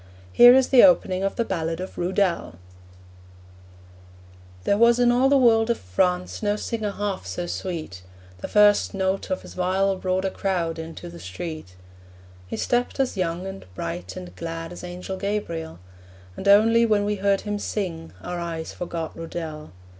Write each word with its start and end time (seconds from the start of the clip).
Here 0.33 0.55
is 0.55 0.69
the 0.69 0.83
opening 0.83 1.21
of 1.23 1.35
the 1.35 1.45
ballad 1.45 1.79
of 1.79 1.95
Rudel: 1.95 2.55
There 4.63 4.75
was 4.79 4.97
in 4.97 5.11
all 5.11 5.29
the 5.29 5.37
world 5.37 5.69
of 5.69 5.77
France 5.77 6.41
No 6.41 6.55
singer 6.55 6.89
half 6.89 7.27
so 7.27 7.45
sweet: 7.45 8.01
The 8.39 8.47
first 8.47 8.95
note 8.95 9.29
of 9.29 9.43
his 9.43 9.53
viol 9.53 9.95
brought 9.97 10.25
A 10.25 10.31
crowd 10.31 10.79
into 10.79 11.07
the 11.07 11.19
street. 11.19 11.75
He 12.47 12.57
stepped 12.57 12.99
as 12.99 13.15
young, 13.15 13.45
and 13.45 13.63
bright, 13.75 14.15
and 14.15 14.35
glad 14.35 14.71
As 14.71 14.83
Angel 14.83 15.17
Gabriel. 15.17 15.77
And 16.35 16.47
only 16.47 16.83
when 16.83 17.05
we 17.05 17.17
heard 17.17 17.41
him 17.41 17.59
sing 17.59 18.11
Our 18.23 18.39
eyes 18.39 18.73
forgot 18.73 19.15
Rudel. 19.15 19.71